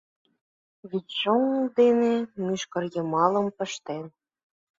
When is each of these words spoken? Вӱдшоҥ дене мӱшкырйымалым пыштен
Вӱдшоҥ 0.89 1.43
дене 1.77 2.13
мӱшкырйымалым 2.45 3.47
пыштен 3.57 4.03